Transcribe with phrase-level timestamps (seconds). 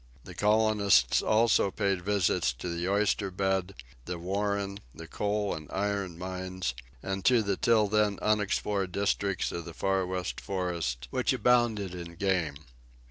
[0.23, 5.69] The colonists had paid visits also to the oyster bed, the warren, the coal and
[5.71, 11.33] iron mines, and to the till then unexplored districts of the Far West forest, which
[11.33, 12.65] abounded in game.